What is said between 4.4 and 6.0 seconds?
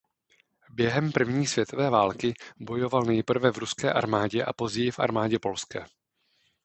a později v armádě polské.